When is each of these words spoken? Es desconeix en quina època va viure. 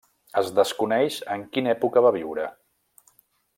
Es 0.39 0.47
desconeix 0.59 1.17
en 1.37 1.45
quina 1.57 1.71
època 1.75 2.05
va 2.07 2.15
viure. 2.19 2.49